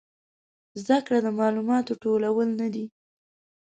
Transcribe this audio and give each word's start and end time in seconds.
زده 0.81 0.97
کړه 1.05 1.19
د 1.25 1.27
معلوماتو 1.39 1.99
ټولول 2.03 2.47
نه 2.59 2.67
دي 2.73 2.85